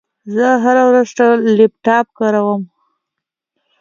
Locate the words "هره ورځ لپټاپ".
0.63-2.05